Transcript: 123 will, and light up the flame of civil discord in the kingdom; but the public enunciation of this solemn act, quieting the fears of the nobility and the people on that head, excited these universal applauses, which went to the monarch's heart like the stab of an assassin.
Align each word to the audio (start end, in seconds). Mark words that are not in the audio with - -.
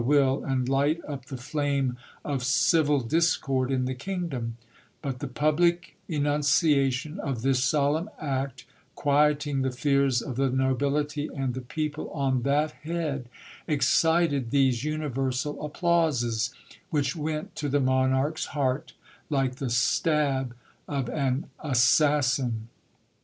123 0.03 0.25
will, 0.25 0.43
and 0.51 0.67
light 0.67 0.99
up 1.07 1.25
the 1.25 1.37
flame 1.37 1.95
of 2.25 2.43
civil 2.43 3.01
discord 3.01 3.69
in 3.71 3.85
the 3.85 3.93
kingdom; 3.93 4.57
but 4.99 5.19
the 5.19 5.27
public 5.27 5.95
enunciation 6.07 7.19
of 7.19 7.43
this 7.43 7.63
solemn 7.63 8.09
act, 8.19 8.65
quieting 8.95 9.61
the 9.61 9.69
fears 9.69 10.19
of 10.19 10.37
the 10.37 10.49
nobility 10.49 11.29
and 11.35 11.53
the 11.53 11.61
people 11.61 12.09
on 12.13 12.41
that 12.41 12.71
head, 12.81 13.29
excited 13.67 14.49
these 14.49 14.83
universal 14.83 15.63
applauses, 15.63 16.49
which 16.89 17.15
went 17.15 17.55
to 17.55 17.69
the 17.69 17.79
monarch's 17.79 18.45
heart 18.57 18.93
like 19.29 19.57
the 19.57 19.69
stab 19.69 20.55
of 20.87 21.09
an 21.11 21.45
assassin. 21.59 22.69